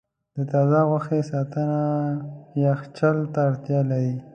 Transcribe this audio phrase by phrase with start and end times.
[0.35, 1.79] د تازه غوښې ساتنه
[2.63, 4.15] یخچال ته اړتیا لري.